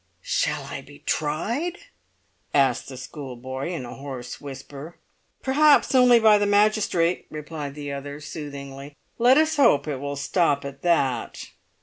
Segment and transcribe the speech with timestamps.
[0.23, 1.77] "Shall I be tried?"
[2.55, 4.97] asked the schoolboy in a hoarse whisper.
[5.43, 10.65] "Perhaps only by the magistrate," replied the other, soothingly; "let us hope it will stop
[10.65, 11.51] at that."